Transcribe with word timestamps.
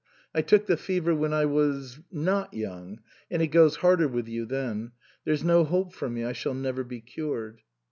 I 0.33 0.41
took 0.41 0.65
the 0.65 0.77
fever 0.77 1.13
when 1.13 1.31
I 1.31 1.45
was 1.45 1.99
not 2.11 2.55
young, 2.55 3.01
and 3.29 3.39
it 3.43 3.49
goes 3.49 3.75
harder 3.75 4.07
with 4.07 4.27
you 4.27 4.47
then. 4.47 4.93
There's 5.25 5.43
no 5.43 5.63
hope 5.63 5.93
for 5.93 6.09
me; 6.09 6.23
I 6.25 6.33
shall 6.33 6.55
never 6.55 6.83
be 6.83 7.01
cured." 7.01 7.61